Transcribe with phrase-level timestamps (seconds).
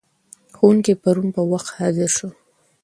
[0.57, 2.29] ښوونکی پرون پر وخت حاضر شو.